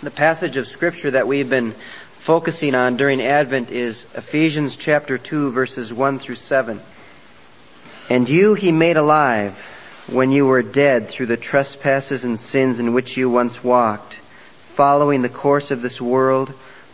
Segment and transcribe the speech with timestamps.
[0.00, 1.74] The passage of scripture that we've been
[2.20, 6.80] focusing on during Advent is Ephesians chapter 2 verses 1 through 7.
[8.08, 9.58] And you he made alive
[10.06, 14.20] when you were dead through the trespasses and sins in which you once walked,
[14.60, 16.52] following the course of this world,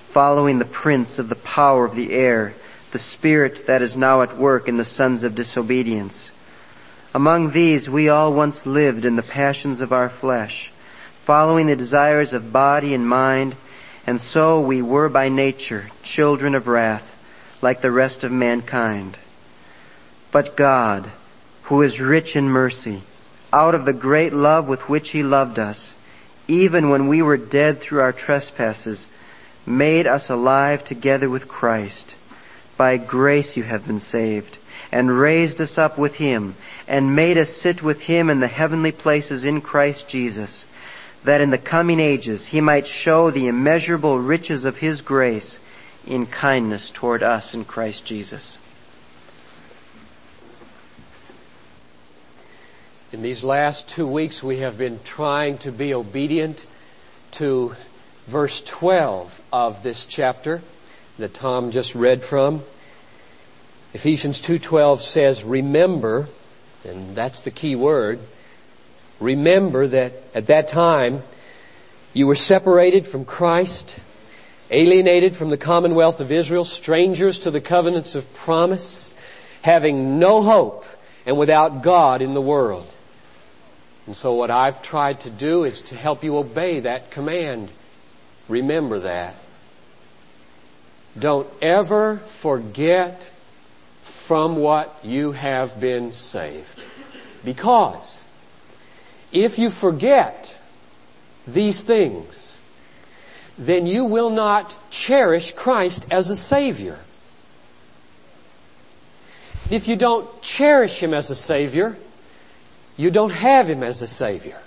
[0.08, 2.54] following the prince of the power of the air,
[2.92, 6.30] the spirit that is now at work in the sons of disobedience.
[7.12, 10.72] Among these we all once lived in the passions of our flesh,
[11.24, 13.56] following the desires of body and mind,
[14.06, 17.16] and so we were by nature children of wrath,
[17.62, 19.16] like the rest of mankind.
[20.30, 21.10] But God,
[21.64, 23.02] who is rich in mercy,
[23.54, 25.94] out of the great love with which He loved us,
[26.46, 29.06] even when we were dead through our trespasses,
[29.64, 32.14] made us alive together with Christ.
[32.76, 34.58] By grace you have been saved,
[34.92, 36.54] and raised us up with Him,
[36.86, 40.66] and made us sit with Him in the heavenly places in Christ Jesus
[41.24, 45.58] that in the coming ages he might show the immeasurable riches of his grace
[46.06, 48.58] in kindness toward us in Christ Jesus.
[53.12, 56.64] In these last two weeks, we have been trying to be obedient
[57.32, 57.74] to
[58.26, 60.62] verse 12 of this chapter
[61.18, 62.62] that Tom just read from.
[63.92, 66.28] Ephesians 2:12 says, "Remember,"
[66.84, 68.18] and that's the key word,
[69.24, 71.22] Remember that at that time
[72.12, 73.96] you were separated from Christ,
[74.70, 79.14] alienated from the commonwealth of Israel, strangers to the covenants of promise,
[79.62, 80.84] having no hope
[81.24, 82.86] and without God in the world.
[84.06, 87.70] And so what I've tried to do is to help you obey that command.
[88.48, 89.34] Remember that.
[91.18, 93.30] Don't ever forget
[94.02, 96.78] from what you have been saved.
[97.42, 98.22] Because
[99.34, 100.56] if you forget
[101.46, 102.58] these things,
[103.58, 106.98] then you will not cherish Christ as a Savior.
[109.70, 111.96] If you don't cherish Him as a Savior,
[112.96, 114.58] you don't have Him as a Savior.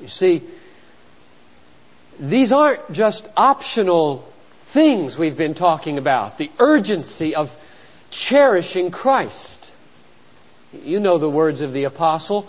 [0.00, 0.42] You see,
[2.18, 4.30] these aren't just optional
[4.66, 6.38] things we've been talking about.
[6.38, 7.54] The urgency of
[8.10, 9.70] cherishing Christ.
[10.82, 12.46] You know the words of the apostle.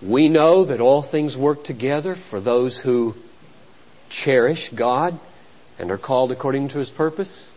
[0.00, 3.14] We know that all things work together for those who
[4.08, 5.18] cherish God
[5.78, 7.52] and are called according to his purpose.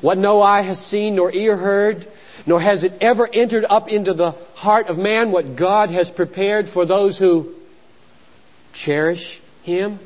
[0.00, 2.06] What no eye has seen nor ear heard,
[2.44, 6.68] nor has it ever entered up into the heart of man what God has prepared
[6.68, 7.54] for those who
[8.72, 9.98] cherish him.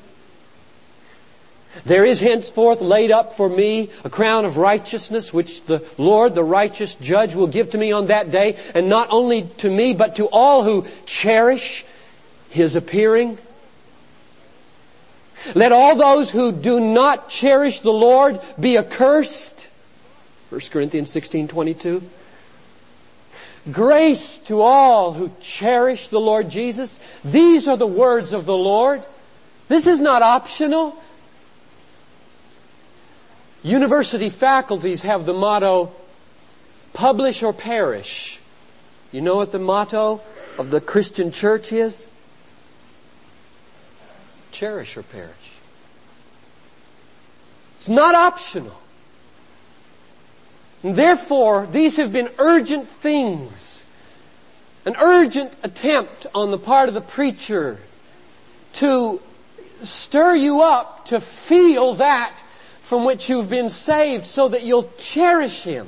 [1.84, 6.44] There is henceforth laid up for me a crown of righteousness, which the Lord, the
[6.44, 10.16] righteous judge, will give to me on that day, and not only to me, but
[10.16, 11.84] to all who cherish
[12.50, 13.38] his appearing.
[15.54, 19.68] Let all those who do not cherish the Lord be accursed.
[20.50, 22.02] 1 Corinthians 16:22.
[23.70, 26.98] Grace to all who cherish the Lord Jesus.
[27.24, 29.04] These are the words of the Lord.
[29.68, 30.96] This is not optional.
[33.62, 35.92] University faculties have the motto,
[36.92, 38.40] publish or perish.
[39.12, 40.20] You know what the motto
[40.58, 42.08] of the Christian church is?
[44.52, 45.30] Cherish or perish.
[47.76, 48.76] It's not optional.
[50.82, 53.82] And therefore, these have been urgent things.
[54.86, 57.78] An urgent attempt on the part of the preacher
[58.74, 59.20] to
[59.82, 62.39] stir you up to feel that
[62.90, 65.86] from which you've been saved so that you'll cherish Him.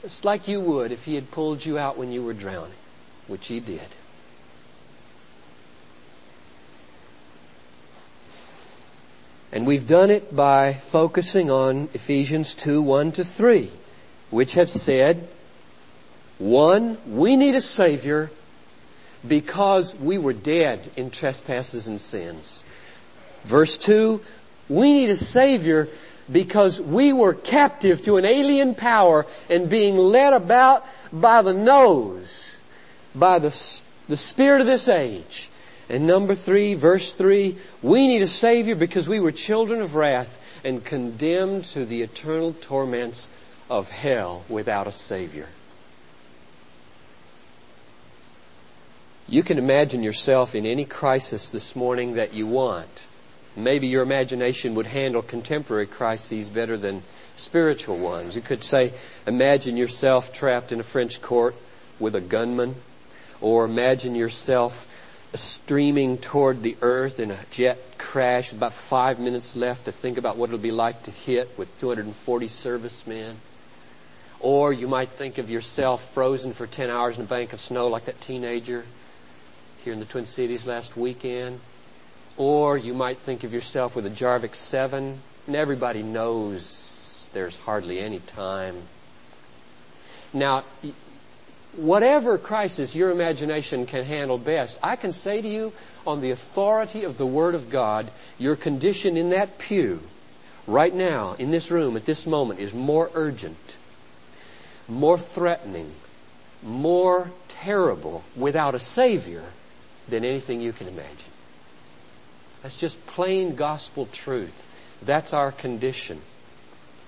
[0.00, 2.72] Just like you would if He had pulled you out when you were drowning,
[3.26, 3.82] which He did.
[9.52, 13.70] And we've done it by focusing on Ephesians 2, 1 to 3,
[14.30, 15.28] which have said,
[16.38, 18.30] one, we need a Savior
[19.26, 22.64] because we were dead in trespasses and sins.
[23.44, 24.22] Verse 2,
[24.68, 25.88] we need a Savior
[26.30, 32.56] because we were captive to an alien power and being led about by the nose,
[33.14, 33.48] by the,
[34.08, 35.48] the spirit of this age.
[35.88, 40.38] And number three, verse three, we need a Savior because we were children of wrath
[40.64, 43.30] and condemned to the eternal torments
[43.70, 45.48] of hell without a Savior.
[49.28, 52.88] You can imagine yourself in any crisis this morning that you want.
[53.58, 57.02] Maybe your imagination would handle contemporary crises better than
[57.36, 58.36] spiritual ones.
[58.36, 58.92] You could say,
[59.26, 61.56] imagine yourself trapped in a French court
[61.98, 62.76] with a gunman,
[63.40, 64.86] or imagine yourself
[65.34, 70.36] streaming toward the earth in a jet crash, about five minutes left to think about
[70.36, 73.36] what it'll be like to hit with 240 servicemen.
[74.40, 77.88] Or you might think of yourself frozen for 10 hours in a bank of snow
[77.88, 78.84] like that teenager
[79.82, 81.58] here in the Twin Cities last weekend.
[82.38, 87.98] Or you might think of yourself with a Jarvik 7, and everybody knows there's hardly
[87.98, 88.80] any time.
[90.32, 90.62] Now,
[91.76, 95.72] whatever crisis your imagination can handle best, I can say to you,
[96.06, 98.08] on the authority of the Word of God,
[98.38, 100.00] your condition in that pew,
[100.68, 103.76] right now, in this room, at this moment, is more urgent,
[104.86, 105.92] more threatening,
[106.62, 109.44] more terrible without a Savior
[110.08, 111.32] than anything you can imagine.
[112.62, 114.66] That's just plain gospel truth.
[115.02, 116.20] That's our condition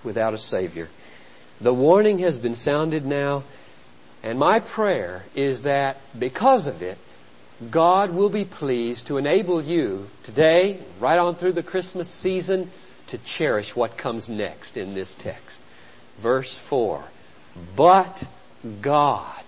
[0.05, 0.89] without a Savior.
[1.61, 3.45] The warning has been sounded now.
[4.23, 6.99] And my prayer is that because of it,
[7.71, 12.71] God will be pleased to enable you today, right on through the Christmas season,
[13.09, 15.59] to cherish what comes next in this text.
[16.19, 17.03] Verse 4.
[17.77, 18.23] But
[18.81, 19.43] God,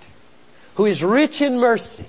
[0.74, 2.06] who is rich in mercy,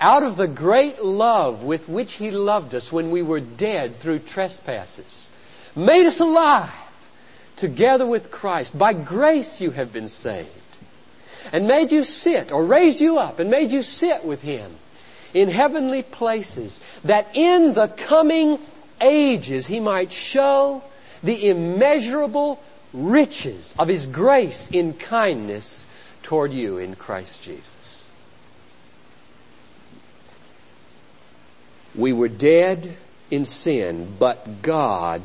[0.00, 4.20] out of the great love with which He loved us when we were dead through
[4.20, 5.28] trespasses,
[5.74, 6.70] made us alive
[7.56, 8.76] together with Christ.
[8.76, 10.48] By grace you have been saved
[11.52, 14.70] and made you sit, or raised you up and made you sit with Him
[15.34, 18.58] in heavenly places, that in the coming
[19.00, 20.82] ages He might show
[21.22, 22.62] the immeasurable
[22.92, 25.86] riches of His grace in kindness
[26.22, 27.97] toward you in Christ Jesus.
[31.98, 32.96] We were dead
[33.28, 35.20] in sin, but God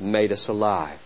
[0.00, 1.04] made us alive.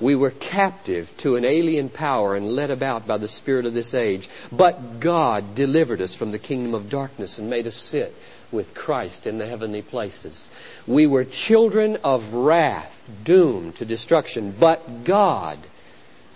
[0.00, 3.94] We were captive to an alien power and led about by the spirit of this
[3.94, 4.28] age.
[4.52, 8.14] But God delivered us from the kingdom of darkness and made us sit
[8.52, 10.48] with Christ in the heavenly places.
[10.86, 14.54] We were children of wrath, doomed to destruction.
[14.58, 15.58] But God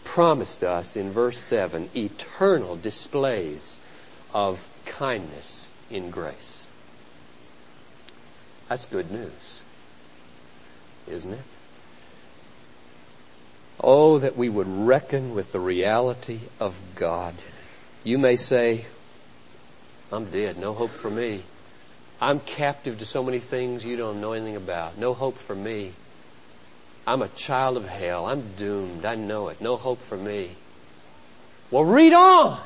[0.03, 3.79] promised us in verse 7 eternal displays
[4.35, 6.67] of kindness in grace.
[8.73, 9.63] That's good news,
[11.07, 11.45] isn't it?
[13.79, 17.35] Oh, that we would reckon with the reality of God.
[18.03, 18.87] You may say,
[20.11, 21.43] I'm dead, no hope for me.
[22.19, 24.97] I'm captive to so many things you don't know anything about.
[24.97, 25.93] No hope for me.
[27.07, 28.25] I'm a child of hell.
[28.25, 29.05] I'm doomed.
[29.05, 29.61] I know it.
[29.61, 30.51] No hope for me.
[31.71, 32.59] Well, read on.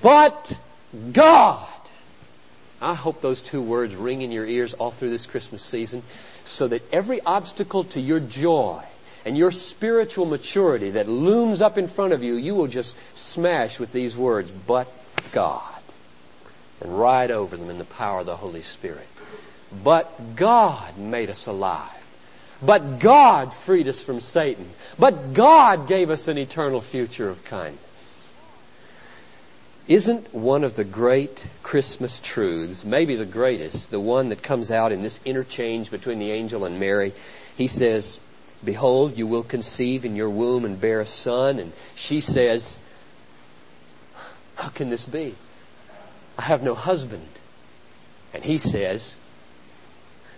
[0.00, 0.56] But
[1.12, 1.79] God.
[2.80, 6.02] I hope those two words ring in your ears all through this Christmas season
[6.44, 8.82] so that every obstacle to your joy
[9.26, 13.78] and your spiritual maturity that looms up in front of you, you will just smash
[13.78, 14.90] with these words, but
[15.32, 15.62] God.
[16.80, 19.06] And ride over them in the power of the Holy Spirit.
[19.84, 21.90] But God made us alive.
[22.62, 24.70] But God freed us from Satan.
[24.98, 27.89] But God gave us an eternal future of kindness.
[29.90, 34.92] Isn't one of the great Christmas truths, maybe the greatest, the one that comes out
[34.92, 37.12] in this interchange between the angel and Mary?
[37.56, 38.20] He says,
[38.62, 41.58] Behold, you will conceive in your womb and bear a son.
[41.58, 42.78] And she says,
[44.54, 45.34] How can this be?
[46.38, 47.26] I have no husband.
[48.32, 49.18] And he says,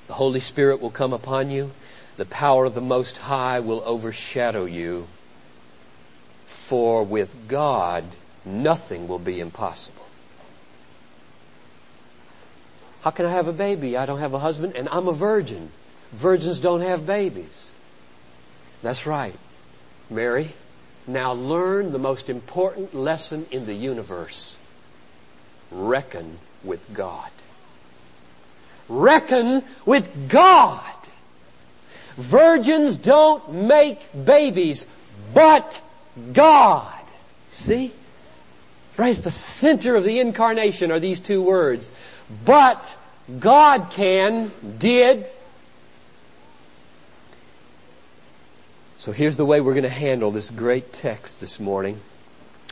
[0.07, 1.73] The Holy Spirit will come upon you.
[2.17, 5.07] The power of the Most High will overshadow you.
[6.47, 8.05] For with God,
[8.45, 10.07] nothing will be impossible.
[13.03, 13.97] How can I have a baby?
[13.97, 15.71] I don't have a husband and I'm a virgin.
[16.13, 17.73] Virgins don't have babies.
[18.83, 19.35] That's right.
[20.09, 20.53] Mary,
[21.07, 24.57] now learn the most important lesson in the universe.
[25.71, 27.31] Reckon with God.
[28.89, 30.81] Reckon with God.
[32.17, 34.87] Virgins don't make babies,
[35.33, 35.81] but
[36.33, 36.93] God.
[37.53, 37.93] See?
[38.97, 41.91] Right at the center of the incarnation are these two words.
[42.45, 42.95] But
[43.41, 45.27] God can, did,
[49.03, 51.99] So here's the way we're going to handle this great text this morning.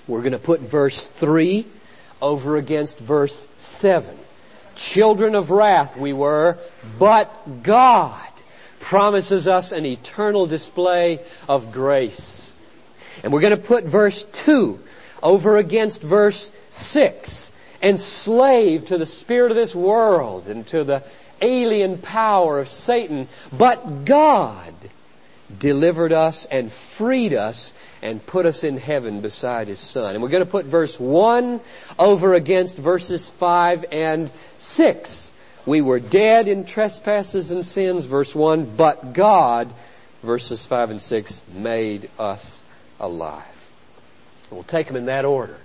[0.07, 1.67] We're going to put verse 3
[2.23, 4.17] over against verse 7.
[4.77, 6.57] Children of wrath we were,
[7.01, 8.29] but God
[8.79, 12.53] promises us an eternal display of grace.
[13.25, 14.79] And we're going to put verse 2
[15.23, 17.51] over against verse 6.
[17.83, 21.03] Enslaved to the spirit of this world and to the
[21.41, 24.75] alien power of Satan, but God
[25.59, 27.73] delivered us and freed us
[28.03, 30.15] and put us in heaven beside His Son.
[30.15, 31.61] And we're going to put verse 1
[31.99, 35.33] over against verses 5 and 6.
[35.67, 39.73] We were dead in trespasses and sins, verse 1, but God,
[40.23, 42.63] verses 5 and 6, made us
[42.99, 43.60] alive.
[44.51, 45.57] We'll take them in that order.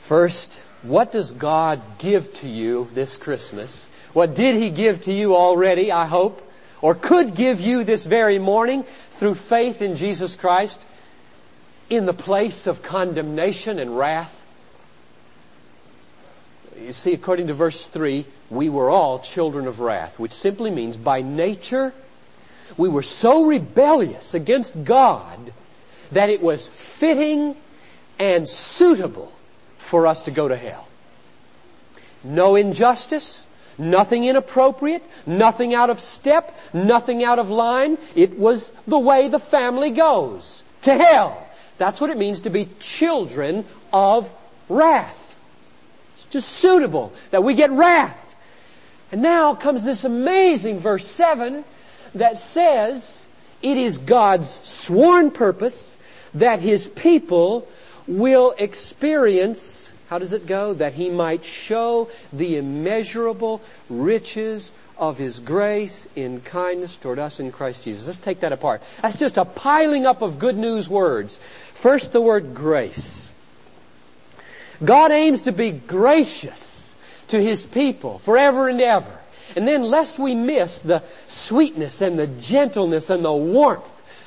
[0.00, 3.88] First, what does God give to you this Christmas?
[4.12, 6.42] What did He give to you already, I hope,
[6.80, 10.84] or could give you this very morning through faith in Jesus Christ
[11.90, 14.34] in the place of condemnation and wrath?
[16.80, 20.96] You see, according to verse 3, we were all children of wrath, which simply means
[20.96, 21.92] by nature
[22.76, 25.52] we were so rebellious against God
[26.12, 27.56] that it was fitting
[28.18, 29.32] and suitable
[29.76, 30.86] for us to go to hell.
[32.24, 33.46] No injustice,
[33.78, 37.96] nothing inappropriate, nothing out of step, nothing out of line.
[38.14, 41.46] It was the way the family goes to hell.
[41.78, 44.30] That's what it means to be children of
[44.68, 45.36] wrath.
[46.14, 48.24] It's just suitable that we get wrath.
[49.12, 51.64] And now comes this amazing verse 7
[52.14, 53.26] that says
[53.62, 55.96] it is God's sworn purpose
[56.34, 57.68] that His people
[58.06, 60.74] will experience, how does it go?
[60.74, 67.52] That He might show the immeasurable riches of His grace in kindness toward us in
[67.52, 68.06] Christ Jesus.
[68.06, 68.82] Let's take that apart.
[69.02, 71.38] That's just a piling up of good news words.
[71.74, 73.30] First, the word grace.
[74.84, 76.94] God aims to be gracious
[77.28, 79.18] to His people forever and ever.
[79.56, 83.84] And then, lest we miss the sweetness and the gentleness and the warmth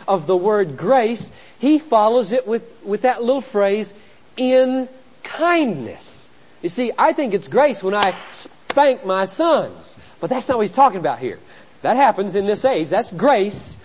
[0.08, 1.30] of the word grace,
[1.62, 3.94] he follows it with, with that little phrase,
[4.36, 4.90] in
[5.22, 6.28] kindness.
[6.64, 9.96] You see, I think it's grace when I spank my sons.
[10.20, 11.38] But that's not what he's talking about here.
[11.84, 12.90] That happens in this age.
[12.90, 13.78] That's grace.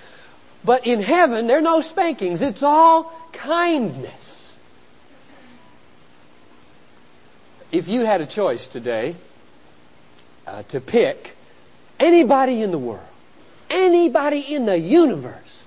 [0.65, 2.41] But in heaven, there are no spankings.
[2.41, 4.57] It's all kindness.
[7.71, 9.17] If you had a choice today
[10.47, 11.37] uh, to pick
[12.01, 13.05] anybody in the world,
[13.69, 15.65] anybody in the universe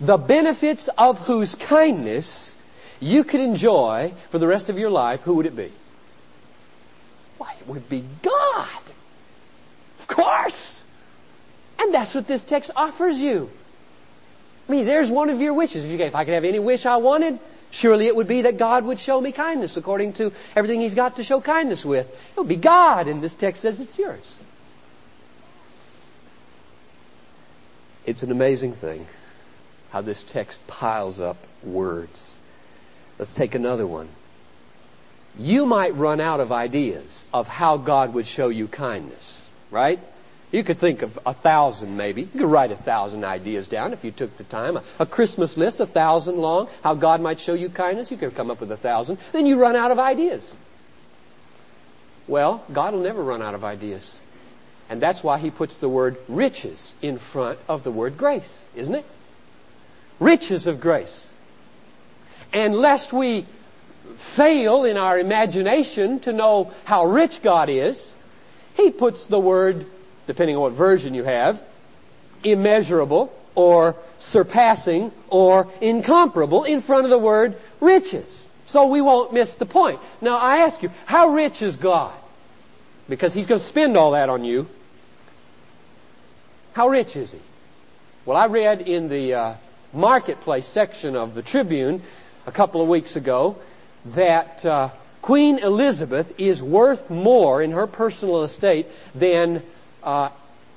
[0.00, 2.54] the benefits of whose kindness
[3.00, 5.72] you could enjoy for the rest of your life, who would it be?
[7.38, 8.82] Why, it would be God.
[10.00, 10.82] Of course.
[11.78, 13.50] And that's what this text offers you.
[14.68, 15.84] I mean, there's one of your wishes.
[15.84, 17.38] If I could have any wish I wanted,
[17.70, 21.16] surely it would be that God would show me kindness according to everything He's got
[21.16, 22.08] to show kindness with.
[22.08, 24.34] It would be God, and this text says it's yours.
[28.04, 29.06] It's an amazing thing
[29.90, 32.36] how this text piles up words.
[33.18, 34.08] Let's take another one.
[35.38, 40.00] You might run out of ideas of how God would show you kindness, right?
[40.52, 42.22] You could think of a thousand maybe.
[42.22, 44.78] You could write a thousand ideas down if you took the time.
[44.98, 48.10] A, Christmas list, a thousand long, how God might show you kindness.
[48.10, 49.18] You could come up with a thousand.
[49.32, 50.50] Then you run out of ideas.
[52.28, 54.20] Well, God will never run out of ideas.
[54.88, 58.94] And that's why He puts the word riches in front of the word grace, isn't
[58.94, 59.04] it?
[60.18, 61.28] Riches of grace.
[62.52, 63.46] And lest we
[64.16, 68.12] fail in our imagination to know how rich God is,
[68.74, 69.86] he puts the word,
[70.26, 71.62] depending on what version you have,
[72.44, 78.46] immeasurable or surpassing or incomparable in front of the word riches.
[78.66, 80.00] So we won't miss the point.
[80.20, 82.12] Now I ask you, how rich is God?
[83.08, 84.68] Because He's going to spend all that on you.
[86.72, 87.40] How rich is He?
[88.24, 89.54] Well, I read in the uh,
[89.92, 92.02] marketplace section of the Tribune
[92.46, 93.56] a couple of weeks ago
[94.06, 94.90] that uh,
[95.22, 99.62] Queen Elizabeth is worth more in her personal estate than
[100.02, 100.30] uh,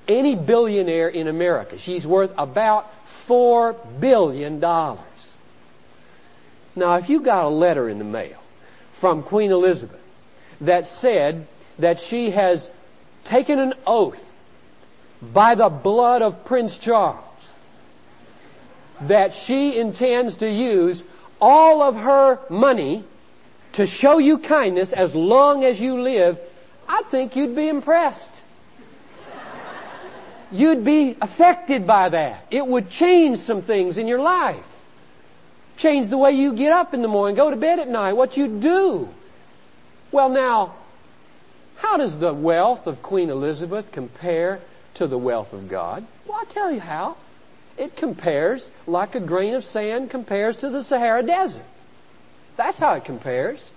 [0.07, 1.77] any billionaire in America.
[1.77, 2.91] She's worth about
[3.25, 5.03] four billion dollars.
[6.75, 8.41] Now, if you got a letter in the mail
[8.93, 9.99] from Queen Elizabeth
[10.61, 11.47] that said
[11.77, 12.69] that she has
[13.25, 14.19] taken an oath
[15.21, 17.28] by the blood of Prince Charles
[19.01, 21.03] that she intends to use
[21.39, 23.03] all of her money
[23.74, 26.39] to show you kindness as long as you live,
[26.88, 28.41] I think you'd be impressed.
[30.51, 32.48] You'd be affected by that.
[32.50, 34.65] It would change some things in your life.
[35.77, 38.36] Change the way you get up in the morning, go to bed at night, what
[38.36, 39.08] you do.
[40.12, 40.75] Well now,
[41.77, 44.60] how does the wealth of Queen Elizabeth compare
[44.96, 46.06] to the wealth of God?
[46.27, 47.15] Well, I'll tell you how.
[47.79, 51.63] It compares like a grain of sand compares to the Sahara Desert.
[52.57, 53.71] That's how it compares.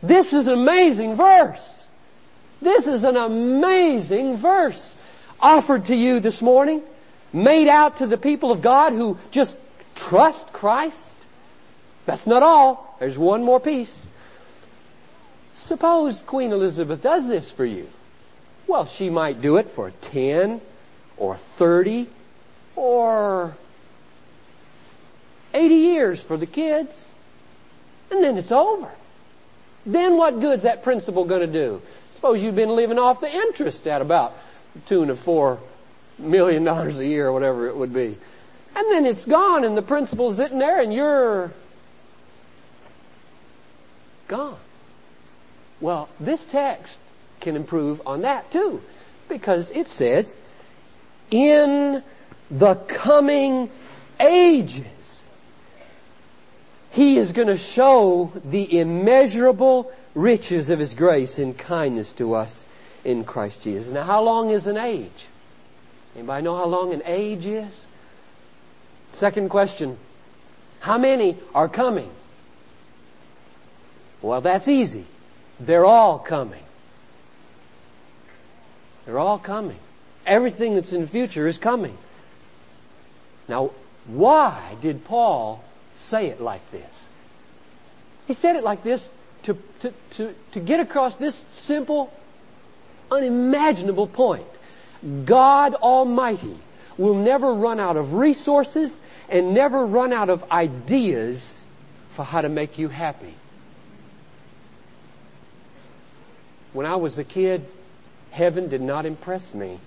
[0.00, 1.88] This is an amazing verse.
[2.62, 4.94] This is an amazing verse
[5.40, 6.80] offered to you this morning
[7.32, 9.56] made out to the people of God who just
[9.96, 11.16] trust Christ.
[12.06, 12.96] That's not all.
[13.00, 14.06] There's one more piece.
[15.56, 17.88] Suppose Queen Elizabeth does this for you.
[18.68, 20.60] Well, she might do it for 10
[21.16, 22.08] or 30
[22.76, 23.56] or
[25.52, 27.08] 80 years for the kids.
[28.10, 28.90] And then it's over.
[29.86, 31.82] Then what good's that principle going to do?
[32.10, 34.34] Suppose you've been living off the interest at about
[34.86, 35.60] two and a four
[36.18, 38.16] million dollars a year or whatever it would be.
[38.76, 41.52] And then it's gone and the principle's sitting there and you're
[44.26, 44.58] gone.
[45.80, 46.98] Well, this text
[47.40, 48.80] can improve on that too.
[49.28, 50.40] Because it says,
[51.34, 52.02] in
[52.48, 53.68] the coming
[54.20, 55.22] ages,
[56.92, 62.64] He is going to show the immeasurable riches of His grace and kindness to us
[63.04, 63.92] in Christ Jesus.
[63.92, 65.26] Now, how long is an age?
[66.14, 67.86] Anybody know how long an age is?
[69.12, 69.98] Second question.
[70.78, 72.10] How many are coming?
[74.22, 75.04] Well, that's easy.
[75.58, 76.62] They're all coming.
[79.04, 79.78] They're all coming.
[80.26, 81.96] Everything that's in the future is coming.
[83.48, 83.70] Now,
[84.06, 85.62] why did Paul
[85.94, 87.08] say it like this?
[88.26, 89.08] He said it like this
[89.44, 92.12] to, to, to, to get across this simple,
[93.10, 94.46] unimaginable point.
[95.24, 96.56] God Almighty
[96.96, 101.62] will never run out of resources and never run out of ideas
[102.10, 103.34] for how to make you happy.
[106.72, 107.66] When I was a kid,
[108.30, 109.78] heaven did not impress me.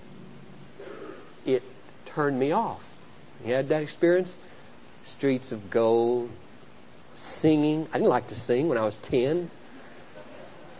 [2.18, 2.82] Turned me off.
[3.46, 4.36] You had that experience?
[5.04, 6.32] Streets of gold,
[7.16, 7.88] singing.
[7.94, 9.52] I didn't like to sing when I was 10.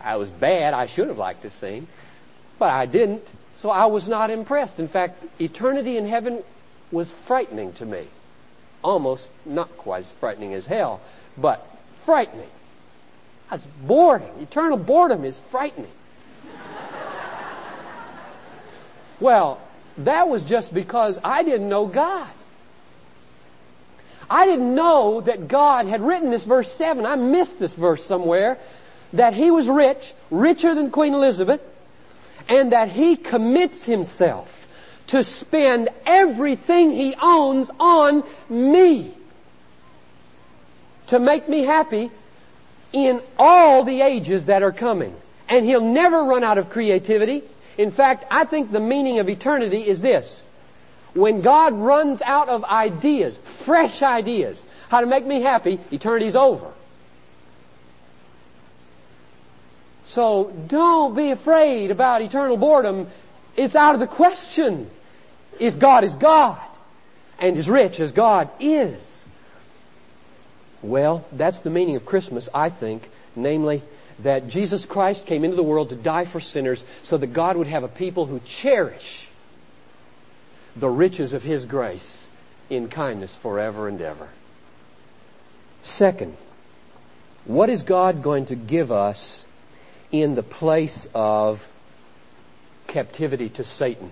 [0.02, 0.74] I was bad.
[0.74, 1.86] I should have liked to sing,
[2.58, 3.22] but I didn't.
[3.54, 4.80] So I was not impressed.
[4.80, 6.42] In fact, eternity in heaven
[6.90, 8.08] was frightening to me.
[8.82, 11.00] Almost not quite as frightening as hell,
[11.36, 11.64] but
[12.04, 12.50] frightening.
[13.48, 14.40] That's boring.
[14.40, 15.92] Eternal boredom is frightening.
[19.20, 19.60] well,
[19.98, 22.28] that was just because I didn't know God.
[24.30, 27.06] I didn't know that God had written this verse 7.
[27.06, 28.58] I missed this verse somewhere.
[29.14, 31.62] That He was rich, richer than Queen Elizabeth,
[32.48, 34.54] and that he commits himself
[35.08, 39.14] to spend everything he owns on me
[41.08, 42.10] to make me happy
[42.92, 45.14] in all the ages that are coming.
[45.48, 47.42] And he'll never run out of creativity.
[47.78, 50.42] In fact, I think the meaning of eternity is this.
[51.14, 56.70] When God runs out of ideas, fresh ideas, how to make me happy, eternity's over.
[60.04, 63.08] So don't be afraid about eternal boredom.
[63.56, 64.90] It's out of the question
[65.60, 66.60] if God is God
[67.38, 69.24] and as rich as God is.
[70.82, 73.82] Well, that's the meaning of Christmas, I think, namely
[74.20, 77.66] that Jesus Christ came into the world to die for sinners so that God would
[77.66, 79.28] have a people who cherish
[80.76, 82.28] the riches of His grace
[82.70, 84.28] in kindness forever and ever.
[85.82, 86.36] Second,
[87.44, 89.46] what is God going to give us
[90.10, 91.66] in the place of
[92.86, 94.10] captivity to Satan.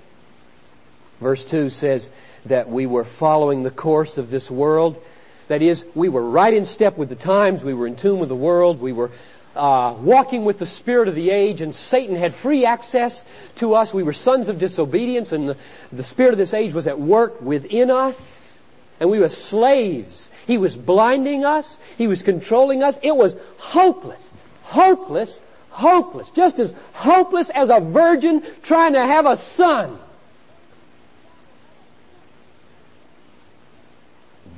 [1.20, 2.10] Verse 2 says
[2.44, 5.02] that we were following the course of this world.
[5.48, 8.28] That is, we were right in step with the times, we were in tune with
[8.28, 9.10] the world, we were
[9.56, 13.24] uh, walking with the spirit of the age, and Satan had free access
[13.56, 13.92] to us.
[13.92, 15.56] We were sons of disobedience, and the,
[15.92, 18.58] the spirit of this age was at work within us,
[19.00, 20.30] and we were slaves.
[20.46, 22.96] He was blinding us, he was controlling us.
[23.02, 25.40] It was hopeless, hopeless
[25.76, 26.30] hopeless.
[26.30, 29.98] Just as hopeless as a virgin trying to have a son.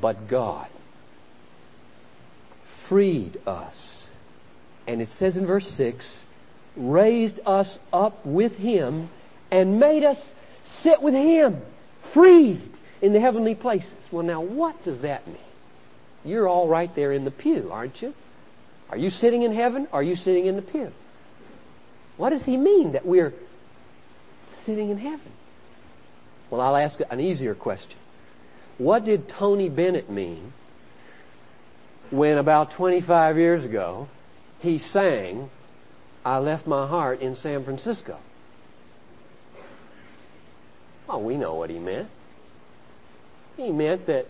[0.01, 0.69] But God
[2.85, 4.08] freed us.
[4.89, 6.25] And it says in verse 6,
[6.75, 9.11] raised us up with Him
[9.51, 10.19] and made us
[10.65, 11.61] sit with Him,
[12.05, 12.63] freed
[13.03, 13.93] in the heavenly places.
[14.11, 15.37] Well, now what does that mean?
[16.25, 18.15] You're all right there in the pew, aren't you?
[18.89, 19.89] Are you sitting in heaven?
[19.93, 20.91] Or are you sitting in the pew?
[22.17, 23.35] What does he mean that we're
[24.65, 25.33] sitting in heaven?
[26.49, 27.99] Well, I'll ask an easier question.
[28.79, 30.55] What did Tony Bennett mean
[32.11, 34.09] when about 25 years ago
[34.61, 35.51] he sang,
[36.25, 38.19] I left my heart in San Francisco?
[41.09, 42.09] Oh, we know what he meant.
[43.57, 44.27] He meant that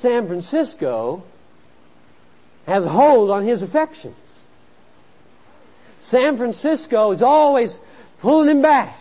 [0.00, 1.22] San Francisco
[2.66, 4.16] has a hold on his affections.
[5.98, 7.78] San Francisco is always
[8.20, 8.96] pulling him back.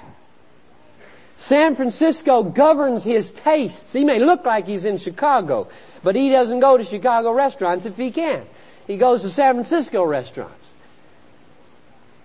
[1.38, 3.94] San Francisco governs his tastes.
[3.94, 5.70] He may look like he's in Chicago,
[6.04, 8.46] but he doesn't go to Chicago restaurants if he can.
[8.90, 10.74] He goes to San Francisco restaurants.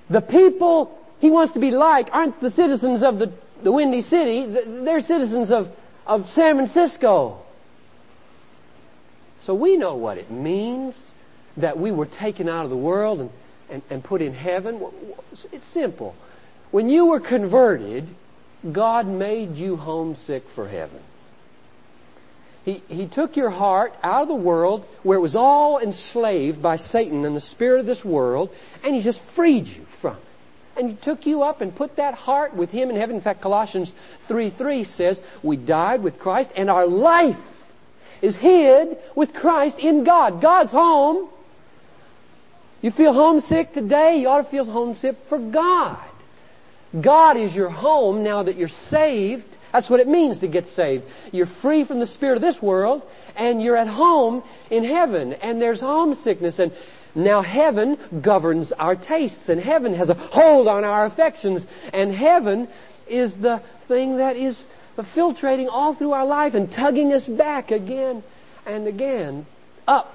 [0.08, 3.30] The people he wants to be like aren't the citizens of the,
[3.62, 5.70] the Windy City, they're citizens of,
[6.06, 7.42] of San Francisco.
[9.42, 11.14] So we know what it means
[11.58, 13.30] that we were taken out of the world and,
[13.68, 14.82] and, and put in heaven.
[15.52, 16.16] It's simple.
[16.70, 18.08] When you were converted,
[18.72, 21.00] God made you homesick for heaven.
[22.64, 26.76] He, he took your heart out of the world where it was all enslaved by
[26.76, 30.22] Satan and the spirit of this world, and He just freed you from it.
[30.76, 33.16] And He took you up and put that heart with Him in heaven.
[33.16, 33.92] In fact, Colossians
[34.28, 37.38] 3 3 says, We died with Christ, and our life
[38.22, 40.40] is hid with Christ in God.
[40.40, 41.28] God's home.
[42.80, 45.98] You feel homesick today, you ought to feel homesick for God.
[47.00, 49.56] God is your home now that you're saved.
[49.72, 51.04] That's what it means to get saved.
[51.32, 53.02] You're free from the spirit of this world
[53.36, 56.72] and you're at home in heaven and there's homesickness and
[57.14, 62.68] now heaven governs our tastes and heaven has a hold on our affections and heaven
[63.08, 64.66] is the thing that is
[64.98, 68.22] filtrating all through our life and tugging us back again
[68.66, 69.46] and again
[69.86, 70.14] up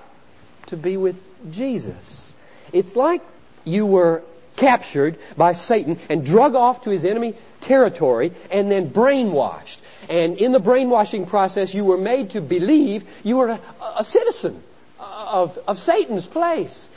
[0.67, 1.17] to be with
[1.51, 2.33] Jesus.
[2.71, 3.21] It's like
[3.65, 4.23] you were
[4.59, 9.77] captured by Satan and drug off to his enemy territory and then brainwashed.
[10.09, 13.61] And in the brainwashing process, you were made to believe you were a,
[13.97, 14.61] a citizen
[14.99, 16.89] of, of Satan's place.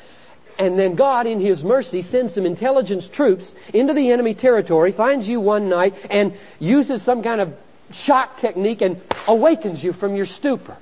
[0.58, 5.26] And then God, in His mercy, sends some intelligence troops into the enemy territory, finds
[5.26, 7.54] you one night, and uses some kind of
[7.92, 10.76] shock technique and awakens you from your stupor.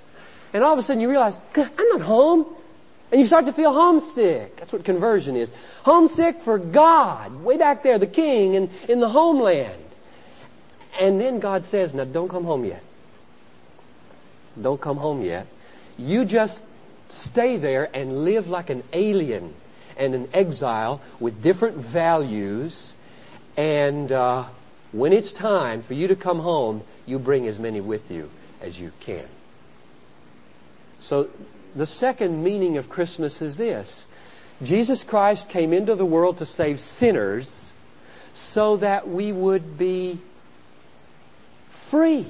[0.53, 2.47] And all of a sudden you realize, I'm not home.
[3.11, 4.57] And you start to feel homesick.
[4.59, 5.51] That's what conversion is.
[5.83, 9.83] Homesick for God, way back there, the king and in the homeland.
[10.99, 12.83] And then God says, now don't come home yet.
[14.61, 15.47] Don't come home yet.
[15.97, 16.63] You just
[17.09, 19.55] stay there and live like an alien
[19.97, 22.93] and an exile with different values.
[23.57, 24.49] And uh,
[24.93, 28.79] when it's time for you to come home, you bring as many with you as
[28.79, 29.27] you can.
[31.01, 31.29] So
[31.75, 34.07] the second meaning of Christmas is this.
[34.63, 37.73] Jesus Christ came into the world to save sinners
[38.35, 40.21] so that we would be
[41.91, 42.27] free.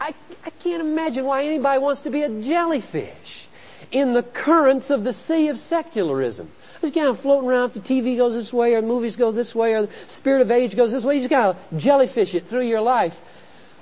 [0.00, 3.48] I, I can't imagine why anybody wants to be a jellyfish
[3.90, 6.50] in the currents of the sea of secularism.
[6.80, 9.54] Just kind of floating around if the TV goes this way or movies go this
[9.54, 11.16] way or the spirit of age goes this way.
[11.16, 13.18] You just kind of jellyfish it through your life.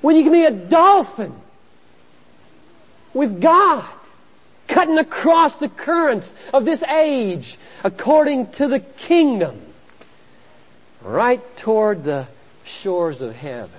[0.01, 1.35] When you can be a dolphin
[3.17, 3.89] with God,
[4.69, 9.59] cutting across the currents of this age according to the kingdom,
[11.01, 12.29] right toward the
[12.65, 13.71] shores of heaven.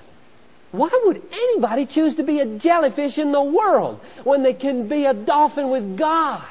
[0.71, 5.05] Why would anybody choose to be a jellyfish in the world when they can be
[5.05, 6.43] a dolphin with God?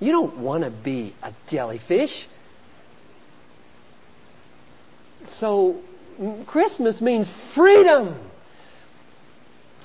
[0.00, 2.26] You don't want to be a jellyfish.
[5.24, 5.80] So,
[6.46, 8.18] Christmas means freedom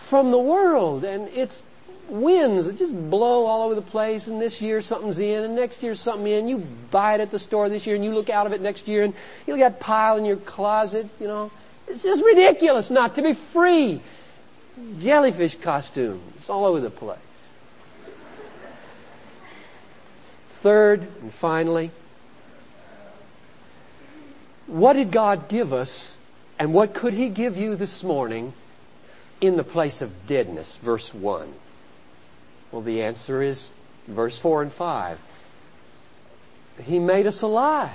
[0.09, 1.61] from the world and its
[2.09, 5.81] winds that just blow all over the place and this year something's in and next
[5.83, 6.47] year something in.
[6.47, 6.57] You
[6.91, 9.03] buy it at the store this year and you look out of it next year
[9.03, 9.13] and
[9.47, 11.51] you got pile in your closet, you know.
[11.87, 14.01] It's just ridiculous not to be free.
[14.99, 17.19] Jellyfish costumes all over the place.
[20.49, 21.91] Third and finally,
[24.67, 26.15] what did God give us
[26.57, 28.53] and what could He give you this morning
[29.43, 30.77] in the place of deadness?
[30.77, 31.53] Verse 1.
[32.71, 33.69] Well, the answer is
[34.07, 35.19] verse 4 and 5.
[36.81, 37.91] He made us alive.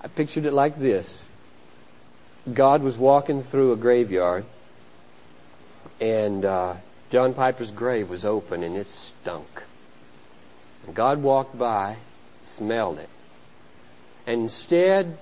[0.00, 1.28] I pictured it like this
[2.50, 4.46] God was walking through a graveyard,
[6.00, 6.76] and uh,
[7.10, 9.64] John Piper's grave was open and it stunk.
[10.86, 11.98] And God walked by,
[12.44, 13.10] smelled it.
[14.26, 15.18] And instead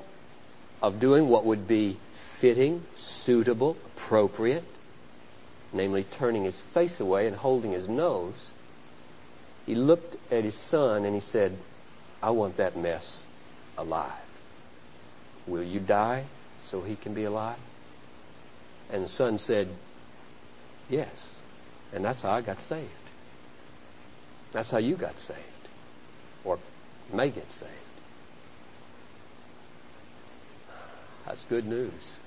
[0.82, 4.64] of doing what would be fitting, suitable, appropriate,
[5.72, 8.52] namely turning his face away and holding his nose,
[9.66, 11.56] he looked at his son and he said,
[12.22, 13.24] I want that mess
[13.76, 14.12] alive.
[15.46, 16.24] Will you die
[16.66, 17.58] so he can be alive?
[18.90, 19.68] And the son said,
[20.88, 21.34] Yes.
[21.92, 22.88] And that's how I got saved.
[24.52, 25.38] That's how you got saved.
[26.44, 26.58] Or
[27.12, 27.72] may get saved.
[31.28, 32.18] That's good news.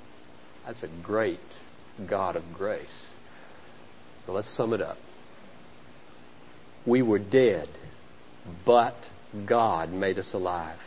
[0.66, 1.40] That's a great
[2.06, 3.16] God of grace.
[4.26, 4.98] So let's sum it up.
[6.86, 7.68] We were dead,
[8.64, 8.96] but
[9.48, 10.78] God made us alive.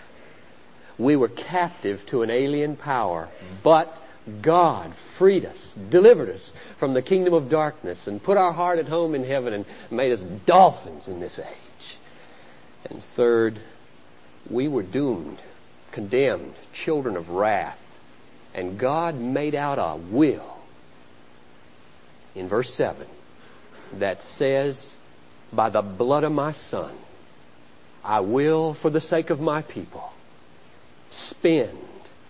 [0.96, 3.28] We were captive to an alien power,
[3.64, 3.96] but
[4.40, 8.86] God freed us, delivered us from the kingdom of darkness, and put our heart at
[8.86, 11.98] home in heaven and made us dolphins in this age.
[12.88, 13.58] And third,
[14.48, 15.38] we were doomed,
[15.90, 17.78] condemned, children of wrath.
[18.54, 20.58] And God made out a will
[22.34, 23.06] in verse 7
[23.94, 24.96] that says,
[25.52, 26.92] By the blood of my Son,
[28.04, 30.12] I will, for the sake of my people,
[31.10, 31.78] spend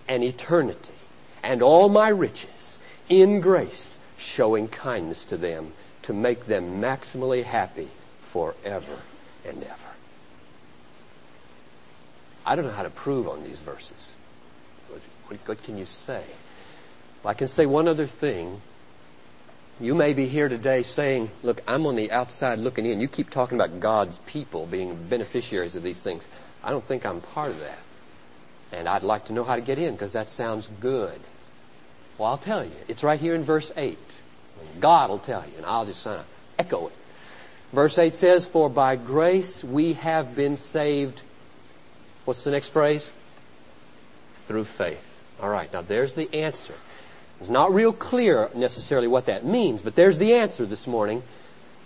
[0.09, 0.95] an eternity
[1.43, 7.89] and all my riches in grace, showing kindness to them to make them maximally happy
[8.23, 8.99] forever
[9.45, 9.75] and ever.
[12.47, 14.15] I don't know how to prove on these verses.
[15.27, 16.25] What, what can you say?
[17.23, 18.61] Well, I can say one other thing.
[19.81, 23.01] You may be here today saying, look, I'm on the outside looking in.
[23.01, 26.27] You keep talking about God's people being beneficiaries of these things.
[26.63, 27.79] I don't think I'm part of that.
[28.73, 31.21] And I'd like to know how to get in because that sounds good.
[32.19, 32.77] Well, I'll tell you.
[32.89, 33.99] It's right here in verse 8.
[34.81, 36.27] God will tell you, and I'll just kind of
[36.59, 36.93] echo it.
[37.73, 41.21] Verse 8 says, For by grace we have been saved.
[42.25, 43.11] What's the next phrase?
[44.47, 45.14] Through faith.
[45.41, 46.75] All right, now there's the answer.
[47.41, 51.23] It's not real clear necessarily what that means, but there's the answer this morning.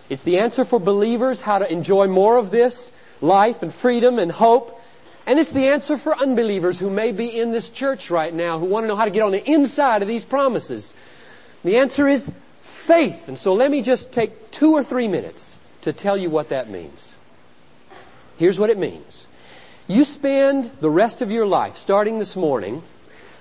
[0.09, 4.31] It's the answer for believers how to enjoy more of this life and freedom and
[4.31, 4.81] hope.
[5.27, 8.67] And it's the answer for unbelievers who may be in this church right now who
[8.67, 10.93] want to know how to get on the inside of these promises.
[11.65, 12.31] The answer is
[12.63, 13.29] faith.
[13.29, 16.71] And so let me just take two or three minutes to tell you what that
[16.71, 17.13] means.
[18.39, 19.27] Here's what it means.
[19.87, 22.83] You spend the rest of your life, starting this morning,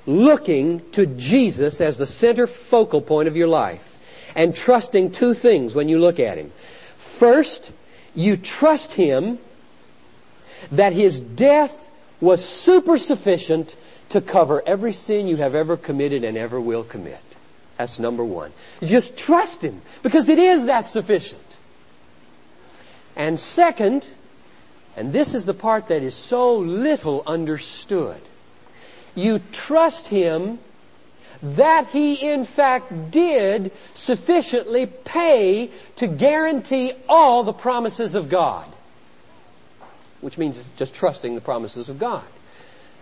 [0.08, 3.96] looking to Jesus as the center focal point of your life
[4.36, 6.52] and trusting two things when you look at Him.
[6.98, 7.72] First,
[8.16, 9.38] you trust Him
[10.72, 11.76] that His death
[12.20, 13.76] was super sufficient
[14.10, 17.20] to cover every sin you have ever committed and ever will commit.
[17.78, 18.54] That's number one.
[18.82, 21.42] just trust Him because it is that sufficient.
[23.16, 24.06] And second,
[24.96, 28.22] and this is the part that is so little understood,
[29.18, 30.60] you trust Him
[31.42, 38.66] that He in fact did sufficiently pay to guarantee all the promises of God.
[40.22, 42.24] Which means just trusting the promises of God.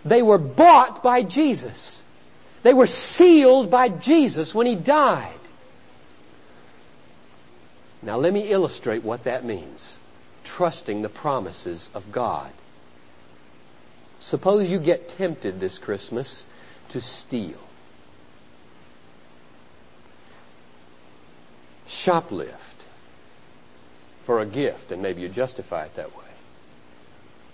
[0.04, 2.02] They were bought by Jesus.
[2.64, 5.40] They were sealed by Jesus when He died.
[8.02, 9.98] Now let me illustrate what that means.
[10.44, 12.52] Trusting the promises of God.
[14.20, 16.46] Suppose you get tempted this Christmas
[16.90, 17.60] to steal.
[21.88, 22.52] Shoplift
[24.26, 26.24] for a gift, and maybe you justify it that way.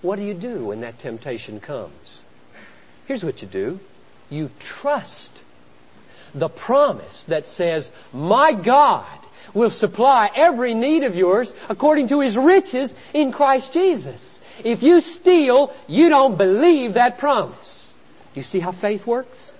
[0.01, 2.23] What do you do when that temptation comes?
[3.05, 3.79] Here's what you do.
[4.29, 5.41] You trust
[6.33, 9.05] the promise that says, my God
[9.53, 14.39] will supply every need of yours according to His riches in Christ Jesus.
[14.63, 17.93] If you steal, you don't believe that promise.
[18.33, 19.55] You see how faith works?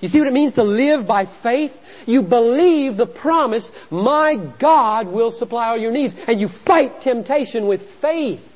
[0.00, 1.80] You see what it means to live by faith?
[2.06, 7.66] You believe the promise, my God will supply all your needs, and you fight temptation
[7.66, 8.48] with faith.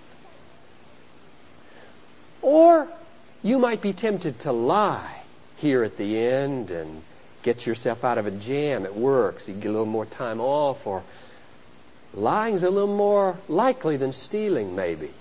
[2.42, 2.88] Or
[3.42, 5.22] you might be tempted to lie
[5.56, 7.02] here at the end and
[7.42, 10.40] get yourself out of a jam at work so you get a little more time
[10.40, 11.04] off, or
[12.12, 15.12] lying's a little more likely than stealing, maybe.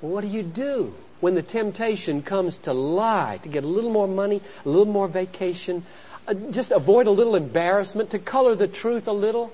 [0.00, 3.90] Well, what do you do when the temptation comes to lie, to get a little
[3.90, 5.84] more money, a little more vacation,
[6.26, 9.52] uh, just avoid a little embarrassment, to color the truth a little?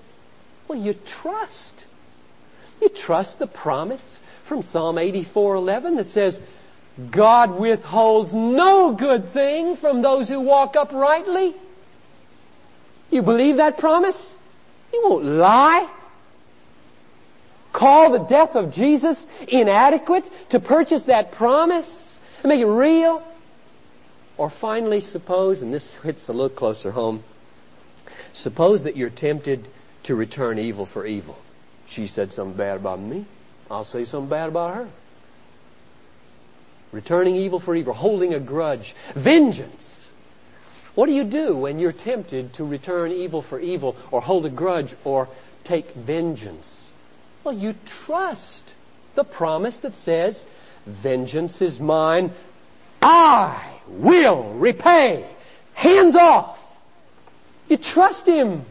[0.68, 1.86] Well, you trust.
[2.80, 6.40] You trust the promise from Psalm 84:11 that says,
[7.10, 11.54] God withholds no good thing from those who walk uprightly.
[13.10, 14.36] You believe that promise?
[14.92, 15.88] You won't lie
[17.76, 23.22] call the death of Jesus inadequate to purchase that promise and make it real?
[24.38, 27.22] Or finally, suppose, and this hits a little closer home,
[28.32, 29.68] suppose that you're tempted
[30.04, 31.36] to return evil for evil.
[31.86, 33.26] She said something bad about me.
[33.70, 34.88] I'll say something bad about her.
[36.92, 40.10] Returning evil for evil, holding a grudge, vengeance.
[40.94, 44.50] What do you do when you're tempted to return evil for evil or hold a
[44.50, 45.28] grudge or
[45.64, 46.85] take vengeance?
[47.46, 48.74] Well, you trust
[49.14, 50.44] the promise that says,
[50.84, 52.32] vengeance is mine.
[53.00, 55.24] I will repay.
[55.72, 56.58] Hands off.
[57.68, 58.64] You trust Him.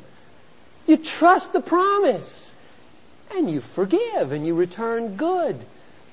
[0.87, 2.53] You trust the promise.
[3.33, 5.57] And you forgive and you return good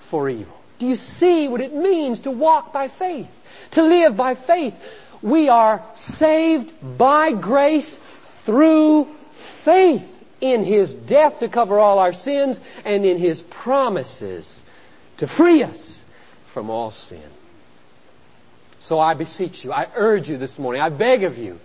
[0.03, 0.57] for evil.
[0.79, 3.27] Do you see what it means to walk by faith?
[3.72, 4.75] To live by faith.
[5.20, 7.98] We are saved by grace
[8.44, 9.09] through
[9.64, 14.62] faith in His death to cover all our sins and in His promises
[15.16, 15.98] to free us
[16.48, 17.22] from all sin.
[18.81, 21.61] So I beseech you, I urge you this morning, I beg of you,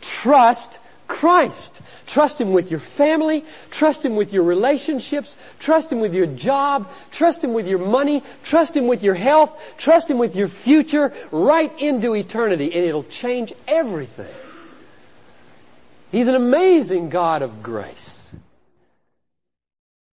[0.00, 0.78] trust
[1.12, 1.78] Christ.
[2.06, 3.44] Trust Him with your family.
[3.70, 5.36] Trust Him with your relationships.
[5.58, 6.88] Trust Him with your job.
[7.10, 8.22] Trust Him with your money.
[8.44, 9.50] Trust Him with your health.
[9.76, 14.34] Trust Him with your future right into eternity and it'll change everything.
[16.10, 18.21] He's an amazing God of grace.